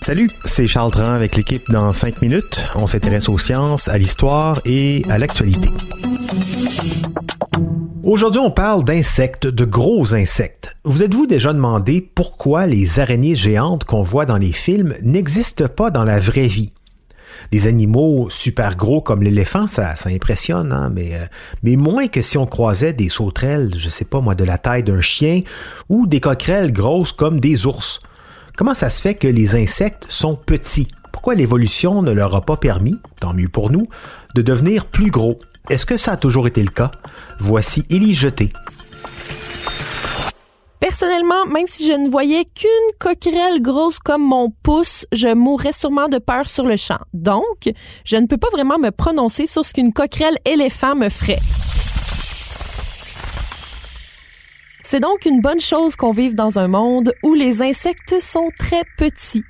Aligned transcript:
Salut, 0.00 0.30
c'est 0.46 0.66
Charles 0.66 0.90
Tran 0.92 1.12
avec 1.12 1.36
l'équipe 1.36 1.62
dans 1.68 1.92
5 1.92 2.22
minutes. 2.22 2.58
On 2.74 2.86
s'intéresse 2.86 3.28
aux 3.28 3.36
sciences, 3.36 3.86
à 3.88 3.98
l'histoire 3.98 4.62
et 4.64 5.02
à 5.10 5.18
l'actualité. 5.18 5.68
Aujourd'hui, 8.02 8.40
on 8.40 8.50
parle 8.50 8.82
d'insectes, 8.82 9.46
de 9.46 9.66
gros 9.66 10.14
insectes. 10.14 10.74
Vous 10.84 11.02
êtes-vous 11.02 11.26
déjà 11.26 11.52
demandé 11.52 12.00
pourquoi 12.00 12.64
les 12.64 12.98
araignées 12.98 13.36
géantes 13.36 13.84
qu'on 13.84 14.00
voit 14.00 14.24
dans 14.24 14.38
les 14.38 14.54
films 14.54 14.94
n'existent 15.02 15.68
pas 15.68 15.90
dans 15.90 16.04
la 16.04 16.20
vraie 16.20 16.46
vie? 16.46 16.72
Des 17.52 17.66
animaux 17.66 18.28
super 18.30 18.76
gros 18.76 19.00
comme 19.00 19.22
l'éléphant, 19.22 19.66
ça, 19.66 19.96
ça 19.96 20.10
impressionne, 20.10 20.72
hein, 20.72 20.90
mais, 20.94 21.14
euh, 21.14 21.24
mais 21.62 21.76
moins 21.76 22.08
que 22.08 22.22
si 22.22 22.38
on 22.38 22.46
croisait 22.46 22.92
des 22.92 23.08
sauterelles, 23.08 23.72
je 23.76 23.88
sais 23.88 24.04
pas 24.04 24.20
moi, 24.20 24.34
de 24.34 24.44
la 24.44 24.58
taille 24.58 24.82
d'un 24.82 25.00
chien, 25.00 25.40
ou 25.88 26.06
des 26.06 26.20
coquerelles 26.20 26.72
grosses 26.72 27.12
comme 27.12 27.40
des 27.40 27.66
ours. 27.66 28.00
Comment 28.56 28.74
ça 28.74 28.90
se 28.90 29.00
fait 29.00 29.14
que 29.14 29.28
les 29.28 29.54
insectes 29.54 30.06
sont 30.08 30.34
petits? 30.34 30.88
Pourquoi 31.12 31.34
l'évolution 31.34 32.02
ne 32.02 32.12
leur 32.12 32.34
a 32.34 32.40
pas 32.40 32.56
permis, 32.56 32.96
tant 33.20 33.34
mieux 33.34 33.48
pour 33.48 33.70
nous, 33.70 33.88
de 34.34 34.42
devenir 34.42 34.86
plus 34.86 35.10
gros? 35.10 35.38
Est-ce 35.70 35.86
que 35.86 35.96
ça 35.96 36.12
a 36.12 36.16
toujours 36.16 36.46
été 36.46 36.62
le 36.62 36.70
cas? 36.70 36.90
Voici 37.40 37.84
Élie 37.90 38.14
Jeté, 38.14 38.52
Personnellement, 41.00 41.46
même 41.46 41.68
si 41.68 41.86
je 41.86 41.92
ne 41.92 42.08
voyais 42.08 42.44
qu'une 42.44 42.68
coquerelle 42.98 43.62
grosse 43.62 44.00
comme 44.00 44.24
mon 44.24 44.50
pouce, 44.50 45.06
je 45.12 45.32
mourrais 45.32 45.72
sûrement 45.72 46.08
de 46.08 46.18
peur 46.18 46.48
sur 46.48 46.66
le 46.66 46.76
champ. 46.76 46.98
Donc, 47.12 47.70
je 48.04 48.16
ne 48.16 48.26
peux 48.26 48.36
pas 48.36 48.48
vraiment 48.50 48.78
me 48.78 48.90
prononcer 48.90 49.46
sur 49.46 49.64
ce 49.64 49.72
qu'une 49.72 49.92
coquerelle 49.92 50.38
éléphant 50.44 50.96
me 50.96 51.08
ferait. 51.08 51.38
C'est 54.82 54.98
donc 54.98 55.24
une 55.24 55.40
bonne 55.40 55.60
chose 55.60 55.94
qu'on 55.94 56.10
vive 56.10 56.34
dans 56.34 56.58
un 56.58 56.66
monde 56.66 57.12
où 57.22 57.32
les 57.32 57.62
insectes 57.62 58.18
sont 58.20 58.48
très 58.58 58.82
petits. 58.96 59.44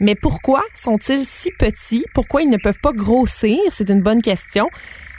Mais 0.00 0.14
pourquoi 0.14 0.62
sont-ils 0.74 1.24
si 1.24 1.50
petits? 1.52 2.04
Pourquoi 2.12 2.42
ils 2.42 2.50
ne 2.50 2.58
peuvent 2.58 2.80
pas 2.82 2.92
grossir? 2.92 3.58
C'est 3.70 3.88
une 3.88 4.02
bonne 4.02 4.20
question. 4.20 4.68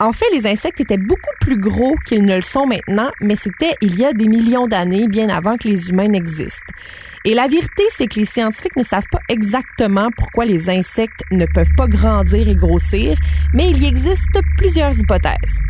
En 0.00 0.12
fait, 0.12 0.26
les 0.32 0.46
insectes 0.46 0.80
étaient 0.80 0.96
beaucoup 0.96 1.34
plus 1.40 1.56
gros 1.56 1.94
qu'ils 2.04 2.24
ne 2.24 2.36
le 2.36 2.42
sont 2.42 2.66
maintenant, 2.66 3.10
mais 3.20 3.36
c'était 3.36 3.76
il 3.80 3.98
y 3.98 4.04
a 4.04 4.12
des 4.12 4.26
millions 4.26 4.66
d'années, 4.66 5.06
bien 5.06 5.28
avant 5.28 5.56
que 5.56 5.68
les 5.68 5.90
humains 5.90 6.08
n'existent. 6.08 6.72
Et 7.24 7.34
la 7.34 7.46
vérité, 7.46 7.84
c'est 7.90 8.08
que 8.08 8.18
les 8.18 8.26
scientifiques 8.26 8.76
ne 8.76 8.82
savent 8.82 9.06
pas 9.10 9.20
exactement 9.28 10.10
pourquoi 10.16 10.44
les 10.44 10.68
insectes 10.68 11.22
ne 11.30 11.46
peuvent 11.46 11.74
pas 11.76 11.86
grandir 11.86 12.48
et 12.48 12.56
grossir, 12.56 13.16
mais 13.54 13.68
il 13.70 13.82
y 13.82 13.86
existe 13.86 14.40
plusieurs 14.58 14.98
hypothèses. 14.98 15.60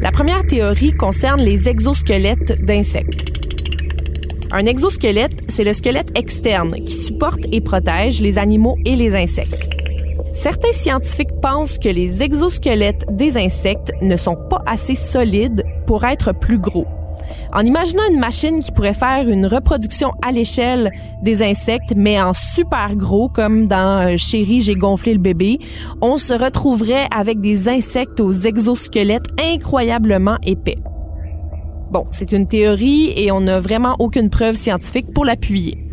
La 0.00 0.10
première 0.10 0.46
théorie 0.46 0.94
concerne 0.94 1.40
les 1.40 1.68
exosquelettes 1.68 2.64
d'insectes. 2.64 3.24
Un 4.52 4.66
exosquelette, 4.66 5.44
c'est 5.48 5.64
le 5.64 5.72
squelette 5.72 6.16
externe 6.16 6.74
qui 6.74 6.94
supporte 6.94 7.40
et 7.52 7.60
protège 7.60 8.20
les 8.20 8.38
animaux 8.38 8.76
et 8.84 8.96
les 8.96 9.14
insectes. 9.14 9.66
Certains 10.34 10.72
scientifiques 10.72 11.40
pensent 11.40 11.78
que 11.78 11.88
les 11.88 12.22
exosquelettes 12.22 13.06
des 13.08 13.38
insectes 13.38 13.92
ne 14.02 14.16
sont 14.16 14.36
pas 14.50 14.62
assez 14.66 14.96
solides 14.96 15.64
pour 15.86 16.04
être 16.04 16.32
plus 16.32 16.58
gros. 16.58 16.86
En 17.52 17.64
imaginant 17.64 18.02
une 18.10 18.18
machine 18.18 18.60
qui 18.60 18.72
pourrait 18.72 18.94
faire 18.94 19.28
une 19.28 19.46
reproduction 19.46 20.10
à 20.22 20.32
l'échelle 20.32 20.90
des 21.22 21.42
insectes, 21.42 21.94
mais 21.96 22.20
en 22.20 22.34
super 22.34 22.96
gros, 22.96 23.28
comme 23.28 23.68
dans 23.68 24.06
euh, 24.06 24.16
Chérie, 24.16 24.60
j'ai 24.60 24.74
gonflé 24.74 25.14
le 25.14 25.20
bébé, 25.20 25.58
on 26.02 26.18
se 26.18 26.34
retrouverait 26.34 27.06
avec 27.16 27.40
des 27.40 27.68
insectes 27.68 28.20
aux 28.20 28.32
exosquelettes 28.32 29.28
incroyablement 29.40 30.36
épais. 30.42 30.78
Bon, 31.92 32.06
c'est 32.10 32.32
une 32.32 32.48
théorie 32.48 33.12
et 33.16 33.30
on 33.30 33.42
n'a 33.42 33.60
vraiment 33.60 33.94
aucune 34.00 34.28
preuve 34.28 34.56
scientifique 34.56 35.14
pour 35.14 35.24
l'appuyer. 35.24 35.83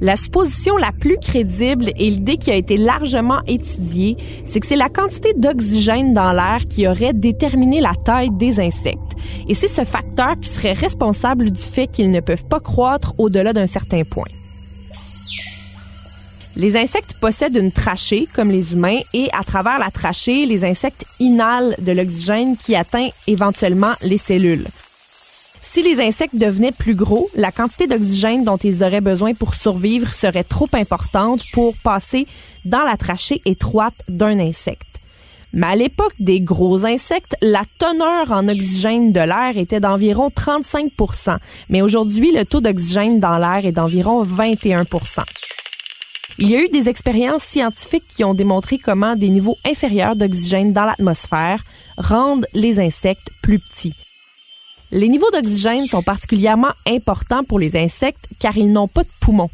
La 0.00 0.16
supposition 0.16 0.76
la 0.76 0.92
plus 0.92 1.18
crédible 1.18 1.90
et 1.96 2.10
l'idée 2.10 2.36
qui 2.36 2.50
a 2.50 2.56
été 2.56 2.76
largement 2.76 3.40
étudiée, 3.46 4.16
c'est 4.44 4.60
que 4.60 4.66
c'est 4.66 4.76
la 4.76 4.88
quantité 4.88 5.32
d'oxygène 5.34 6.14
dans 6.14 6.32
l'air 6.32 6.66
qui 6.68 6.86
aurait 6.86 7.12
déterminé 7.12 7.80
la 7.80 7.94
taille 7.94 8.30
des 8.30 8.60
insectes. 8.60 8.98
Et 9.48 9.54
c'est 9.54 9.68
ce 9.68 9.84
facteur 9.84 10.38
qui 10.40 10.48
serait 10.48 10.72
responsable 10.72 11.50
du 11.50 11.62
fait 11.62 11.86
qu'ils 11.86 12.10
ne 12.10 12.20
peuvent 12.20 12.46
pas 12.46 12.60
croître 12.60 13.14
au-delà 13.18 13.52
d'un 13.52 13.66
certain 13.66 14.02
point. 14.02 14.26
Les 16.56 16.76
insectes 16.76 17.14
possèdent 17.20 17.56
une 17.56 17.72
trachée, 17.72 18.28
comme 18.32 18.50
les 18.50 18.74
humains, 18.74 19.00
et 19.12 19.28
à 19.32 19.42
travers 19.42 19.80
la 19.80 19.90
trachée, 19.90 20.46
les 20.46 20.64
insectes 20.64 21.04
inhalent 21.18 21.74
de 21.80 21.92
l'oxygène 21.92 22.56
qui 22.56 22.76
atteint 22.76 23.08
éventuellement 23.26 23.92
les 24.02 24.18
cellules. 24.18 24.66
Si 25.66 25.82
les 25.82 25.98
insectes 26.00 26.36
devenaient 26.36 26.72
plus 26.72 26.94
gros, 26.94 27.30
la 27.34 27.50
quantité 27.50 27.86
d'oxygène 27.86 28.44
dont 28.44 28.58
ils 28.58 28.84
auraient 28.84 29.00
besoin 29.00 29.32
pour 29.32 29.54
survivre 29.54 30.14
serait 30.14 30.44
trop 30.44 30.68
importante 30.74 31.40
pour 31.52 31.74
passer 31.78 32.26
dans 32.66 32.84
la 32.84 32.98
trachée 32.98 33.40
étroite 33.46 33.94
d'un 34.08 34.38
insecte. 34.38 34.86
Mais 35.54 35.68
à 35.68 35.74
l'époque 35.74 36.14
des 36.18 36.42
gros 36.42 36.84
insectes, 36.84 37.36
la 37.40 37.62
teneur 37.78 38.30
en 38.30 38.46
oxygène 38.46 39.10
de 39.10 39.20
l'air 39.20 39.56
était 39.56 39.80
d'environ 39.80 40.30
35 40.30 40.92
mais 41.70 41.80
aujourd'hui, 41.80 42.30
le 42.30 42.44
taux 42.44 42.60
d'oxygène 42.60 43.18
dans 43.18 43.38
l'air 43.38 43.64
est 43.64 43.72
d'environ 43.72 44.22
21 44.22 44.84
il 46.38 46.50
y 46.50 46.56
a 46.56 46.60
eu 46.60 46.68
des 46.68 46.88
expériences 46.88 47.44
scientifiques 47.44 48.08
qui 48.08 48.24
ont 48.24 48.34
démontré 48.34 48.78
comment 48.78 49.14
des 49.14 49.28
niveaux 49.28 49.56
inférieurs 49.64 50.16
d'oxygène 50.16 50.72
dans 50.72 50.84
l'atmosphère 50.84 51.64
rendent 51.96 52.46
les 52.54 52.80
insectes 52.80 53.30
plus 53.40 53.60
petits. 53.60 53.94
Les 54.90 55.08
niveaux 55.08 55.30
d'oxygène 55.30 55.86
sont 55.86 56.02
particulièrement 56.02 56.72
importants 56.86 57.44
pour 57.44 57.58
les 57.58 57.76
insectes 57.76 58.26
car 58.38 58.56
ils 58.56 58.70
n'ont 58.70 58.88
pas 58.88 59.02
de 59.02 59.08
poumons. 59.20 59.50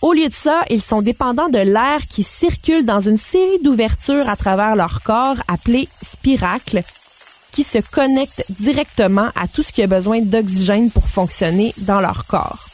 Au 0.00 0.12
lieu 0.12 0.28
de 0.28 0.34
ça, 0.34 0.62
ils 0.70 0.80
sont 0.80 1.02
dépendants 1.02 1.48
de 1.48 1.58
l'air 1.58 2.00
qui 2.08 2.22
circule 2.22 2.84
dans 2.84 3.00
une 3.00 3.16
série 3.16 3.60
d'ouvertures 3.62 4.28
à 4.28 4.36
travers 4.36 4.76
leur 4.76 5.02
corps 5.02 5.36
appelées 5.48 5.88
spiracles 6.02 6.84
qui 7.52 7.64
se 7.64 7.78
connectent 7.78 8.44
directement 8.60 9.30
à 9.34 9.48
tout 9.48 9.64
ce 9.64 9.72
qui 9.72 9.82
a 9.82 9.88
besoin 9.88 10.20
d'oxygène 10.20 10.90
pour 10.90 11.08
fonctionner 11.08 11.74
dans 11.78 12.00
leur 12.00 12.26
corps. 12.26 12.68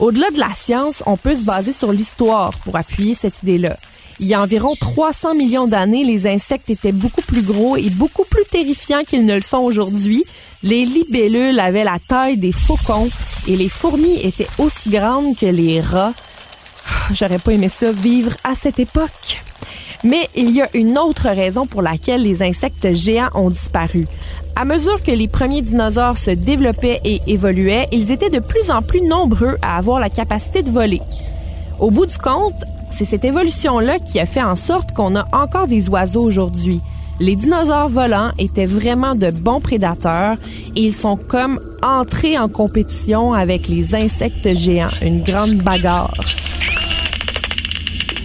Au-delà 0.00 0.30
de 0.30 0.40
la 0.40 0.52
science, 0.54 1.04
on 1.06 1.16
peut 1.16 1.36
se 1.36 1.44
baser 1.44 1.72
sur 1.72 1.92
l'histoire 1.92 2.52
pour 2.64 2.76
appuyer 2.76 3.14
cette 3.14 3.44
idée-là. 3.44 3.76
Il 4.20 4.26
y 4.26 4.34
a 4.34 4.40
environ 4.40 4.74
300 4.78 5.34
millions 5.34 5.66
d'années, 5.66 6.04
les 6.04 6.26
insectes 6.26 6.70
étaient 6.70 6.92
beaucoup 6.92 7.22
plus 7.22 7.42
gros 7.42 7.76
et 7.76 7.90
beaucoup 7.90 8.24
plus 8.24 8.44
terrifiants 8.48 9.02
qu'ils 9.04 9.26
ne 9.26 9.34
le 9.34 9.42
sont 9.42 9.58
aujourd'hui. 9.58 10.24
Les 10.62 10.84
libellules 10.84 11.58
avaient 11.58 11.84
la 11.84 11.98
taille 11.98 12.36
des 12.36 12.52
faucons 12.52 13.08
et 13.48 13.56
les 13.56 13.68
fourmis 13.68 14.20
étaient 14.22 14.48
aussi 14.58 14.90
grandes 14.90 15.36
que 15.36 15.46
les 15.46 15.80
rats. 15.80 16.12
J'aurais 17.12 17.38
pas 17.38 17.52
aimé 17.52 17.68
ça 17.68 17.90
vivre 17.90 18.32
à 18.44 18.54
cette 18.54 18.78
époque. 18.78 19.42
Mais 20.04 20.28
il 20.36 20.50
y 20.50 20.62
a 20.62 20.68
une 20.74 20.96
autre 20.98 21.28
raison 21.28 21.66
pour 21.66 21.82
laquelle 21.82 22.22
les 22.22 22.42
insectes 22.42 22.94
géants 22.94 23.30
ont 23.34 23.50
disparu. 23.50 24.06
À 24.54 24.64
mesure 24.64 25.02
que 25.02 25.10
les 25.10 25.26
premiers 25.26 25.62
dinosaures 25.62 26.18
se 26.18 26.30
développaient 26.30 27.00
et 27.04 27.20
évoluaient, 27.26 27.88
ils 27.90 28.12
étaient 28.12 28.30
de 28.30 28.38
plus 28.38 28.70
en 28.70 28.82
plus 28.82 29.00
nombreux 29.00 29.56
à 29.62 29.76
avoir 29.76 29.98
la 29.98 30.10
capacité 30.10 30.62
de 30.62 30.70
voler. 30.70 31.00
Au 31.80 31.90
bout 31.90 32.06
du 32.06 32.18
compte, 32.18 32.64
c'est 32.94 33.04
cette 33.04 33.24
évolution-là 33.24 33.98
qui 33.98 34.20
a 34.20 34.26
fait 34.26 34.42
en 34.42 34.54
sorte 34.54 34.92
qu'on 34.92 35.16
a 35.16 35.26
encore 35.32 35.66
des 35.66 35.88
oiseaux 35.88 36.22
aujourd'hui. 36.22 36.80
Les 37.18 37.34
dinosaures 37.34 37.88
volants 37.88 38.30
étaient 38.38 38.66
vraiment 38.66 39.16
de 39.16 39.30
bons 39.32 39.60
prédateurs 39.60 40.36
et 40.76 40.80
ils 40.80 40.94
sont 40.94 41.16
comme 41.16 41.60
entrés 41.82 42.38
en 42.38 42.48
compétition 42.48 43.32
avec 43.32 43.66
les 43.66 43.96
insectes 43.96 44.54
géants, 44.54 44.88
une 45.02 45.22
grande 45.22 45.62
bagarre. 45.64 46.14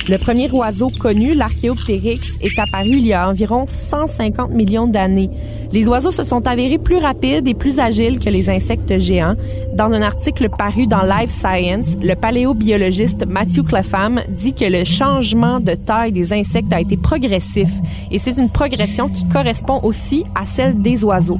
Le 0.09 0.17
premier 0.17 0.49
oiseau 0.49 0.89
connu, 0.99 1.35
l'Archéoptérix, 1.35 2.39
est 2.41 2.57
apparu 2.57 2.93
il 2.93 3.05
y 3.05 3.13
a 3.13 3.29
environ 3.29 3.65
150 3.67 4.49
millions 4.49 4.87
d'années. 4.87 5.29
Les 5.71 5.87
oiseaux 5.87 6.09
se 6.09 6.23
sont 6.23 6.47
avérés 6.47 6.79
plus 6.79 6.97
rapides 6.97 7.47
et 7.47 7.53
plus 7.53 7.77
agiles 7.77 8.19
que 8.19 8.31
les 8.31 8.49
insectes 8.49 8.97
géants. 8.97 9.35
Dans 9.75 9.93
un 9.93 10.01
article 10.01 10.49
paru 10.49 10.87
dans 10.87 11.03
Life 11.03 11.29
Science, 11.29 11.95
le 12.01 12.15
paléobiologiste 12.15 13.27
Matthew 13.27 13.61
Clefam 13.67 14.21
dit 14.29 14.55
que 14.55 14.65
le 14.65 14.83
changement 14.83 15.59
de 15.59 15.75
taille 15.75 16.11
des 16.11 16.33
insectes 16.33 16.73
a 16.73 16.81
été 16.81 16.97
progressif 16.97 17.69
et 18.09 18.17
c'est 18.17 18.35
une 18.35 18.49
progression 18.49 19.09
qui 19.09 19.27
correspond 19.27 19.79
aussi 19.83 20.25
à 20.33 20.47
celle 20.47 20.81
des 20.81 21.03
oiseaux. 21.03 21.39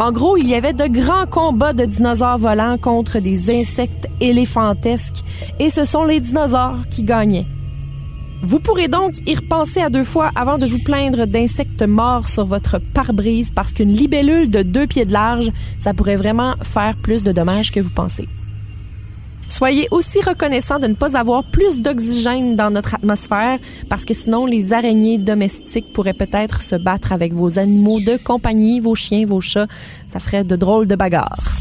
En 0.00 0.12
gros, 0.12 0.38
il 0.38 0.48
y 0.48 0.54
avait 0.54 0.72
de 0.72 0.86
grands 0.86 1.26
combats 1.26 1.74
de 1.74 1.84
dinosaures 1.84 2.38
volants 2.38 2.78
contre 2.78 3.18
des 3.18 3.50
insectes 3.50 4.08
éléphantesques 4.22 5.22
et 5.58 5.68
ce 5.68 5.84
sont 5.84 6.04
les 6.04 6.20
dinosaures 6.20 6.78
qui 6.90 7.02
gagnaient. 7.02 7.44
Vous 8.42 8.60
pourrez 8.60 8.88
donc 8.88 9.12
y 9.26 9.34
repenser 9.34 9.82
à 9.82 9.90
deux 9.90 10.02
fois 10.02 10.30
avant 10.34 10.56
de 10.56 10.64
vous 10.64 10.78
plaindre 10.78 11.26
d'insectes 11.26 11.82
morts 11.82 12.28
sur 12.28 12.46
votre 12.46 12.78
pare-brise 12.78 13.50
parce 13.54 13.74
qu'une 13.74 13.92
libellule 13.92 14.50
de 14.50 14.62
deux 14.62 14.86
pieds 14.86 15.04
de 15.04 15.12
large, 15.12 15.52
ça 15.78 15.92
pourrait 15.92 16.16
vraiment 16.16 16.54
faire 16.62 16.96
plus 16.96 17.22
de 17.22 17.32
dommages 17.32 17.70
que 17.70 17.80
vous 17.80 17.90
pensez. 17.90 18.26
Soyez 19.50 19.88
aussi 19.90 20.20
reconnaissant 20.22 20.78
de 20.78 20.86
ne 20.86 20.94
pas 20.94 21.18
avoir 21.18 21.42
plus 21.42 21.80
d'oxygène 21.80 22.54
dans 22.56 22.70
notre 22.70 22.94
atmosphère 22.94 23.58
parce 23.88 24.04
que 24.04 24.14
sinon 24.14 24.46
les 24.46 24.72
araignées 24.72 25.18
domestiques 25.18 25.92
pourraient 25.92 26.14
peut-être 26.14 26.62
se 26.62 26.76
battre 26.76 27.12
avec 27.12 27.32
vos 27.32 27.58
animaux 27.58 28.00
de 28.00 28.16
compagnie, 28.16 28.78
vos 28.78 28.94
chiens, 28.94 29.26
vos 29.26 29.40
chats. 29.40 29.66
Ça 30.08 30.20
ferait 30.20 30.44
de 30.44 30.56
drôles 30.56 30.86
de 30.86 30.94
bagarres. 30.94 31.52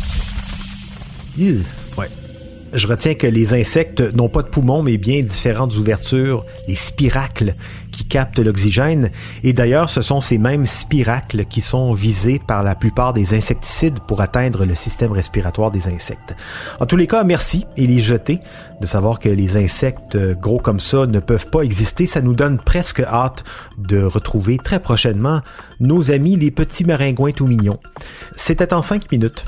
Je 2.73 2.87
retiens 2.87 3.15
que 3.15 3.27
les 3.27 3.53
insectes 3.53 4.01
n'ont 4.13 4.29
pas 4.29 4.43
de 4.43 4.47
poumons, 4.47 4.83
mais 4.83 4.97
bien 4.97 5.23
différentes 5.23 5.75
ouvertures, 5.75 6.45
les 6.67 6.75
spiracles, 6.75 7.55
qui 7.91 8.05
captent 8.05 8.39
l'oxygène. 8.39 9.11
Et 9.43 9.53
d'ailleurs, 9.53 9.89
ce 9.89 10.01
sont 10.01 10.21
ces 10.21 10.37
mêmes 10.37 10.65
spiracles 10.65 11.45
qui 11.45 11.61
sont 11.61 11.93
visés 11.93 12.39
par 12.39 12.63
la 12.63 12.75
plupart 12.75 13.13
des 13.13 13.33
insecticides 13.33 13.99
pour 14.07 14.21
atteindre 14.21 14.65
le 14.65 14.75
système 14.75 15.11
respiratoire 15.11 15.71
des 15.71 15.87
insectes. 15.87 16.35
En 16.79 16.85
tous 16.85 16.95
les 16.95 17.07
cas, 17.07 17.23
merci, 17.23 17.65
Élie 17.75 17.99
Jeté, 17.99 18.39
de 18.81 18.85
savoir 18.85 19.19
que 19.19 19.29
les 19.29 19.57
insectes 19.57 20.17
gros 20.39 20.59
comme 20.59 20.79
ça 20.79 21.07
ne 21.07 21.19
peuvent 21.19 21.49
pas 21.49 21.61
exister. 21.61 22.05
Ça 22.05 22.21
nous 22.21 22.35
donne 22.35 22.59
presque 22.59 23.01
hâte 23.01 23.43
de 23.77 24.01
retrouver 24.01 24.57
très 24.57 24.79
prochainement 24.79 25.41
nos 25.79 26.11
amis 26.11 26.35
les 26.35 26.51
petits 26.51 26.85
maringouins 26.85 27.31
tout 27.31 27.47
mignons. 27.47 27.79
C'était 28.35 28.73
en 28.73 28.81
cinq 28.81 29.11
minutes. 29.11 29.45